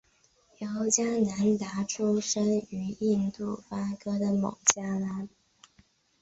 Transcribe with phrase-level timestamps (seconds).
[0.57, 5.85] 尤迦南达出生于印度戈勒克布尔一个孟加拉族家庭。